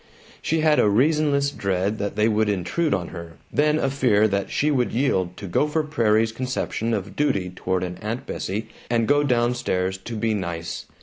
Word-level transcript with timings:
She 0.41 0.61
had 0.61 0.79
a 0.79 0.89
reasonless 0.89 1.51
dread 1.51 1.99
that 1.99 2.15
they 2.15 2.27
would 2.27 2.49
intrude 2.49 2.91
on 2.91 3.09
her, 3.09 3.33
then 3.53 3.77
a 3.77 3.87
fear 3.91 4.27
that 4.29 4.49
she 4.49 4.71
would 4.71 4.91
yield 4.91 5.37
to 5.37 5.45
Gopher 5.47 5.83
Prairie's 5.83 6.31
conception 6.31 6.91
of 6.95 7.15
duty 7.15 7.51
toward 7.51 7.83
an 7.83 7.99
Aunt 8.01 8.25
Bessie 8.25 8.69
and 8.89 9.07
go 9.07 9.21
down 9.23 9.53
stairs 9.53 9.99
to 9.99 10.15
be 10.15 10.33
"nice." 10.33 10.87